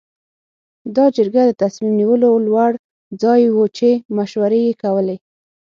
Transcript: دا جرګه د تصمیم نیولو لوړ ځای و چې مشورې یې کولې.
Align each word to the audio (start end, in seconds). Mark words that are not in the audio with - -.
دا 0.95 1.05
جرګه 1.15 1.41
د 1.47 1.51
تصمیم 1.63 1.93
نیولو 1.99 2.31
لوړ 2.47 2.71
ځای 3.21 3.41
و 3.51 3.57
چې 3.77 3.89
مشورې 4.17 4.59
یې 4.67 4.73
کولې. 4.83 5.17